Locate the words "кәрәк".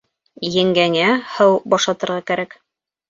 2.33-2.57